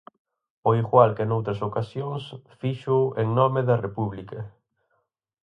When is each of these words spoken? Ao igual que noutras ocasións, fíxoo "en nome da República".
Ao 0.65 0.71
igual 0.81 1.09
que 1.17 1.27
noutras 1.29 1.63
ocasións, 1.69 2.23
fíxoo 2.59 3.05
"en 3.21 3.27
nome 3.39 3.61
da 3.69 3.81
República". 3.85 4.39